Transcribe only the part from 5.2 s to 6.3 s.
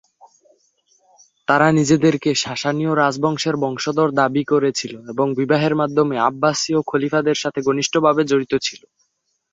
বিবাহের মাধ্যমে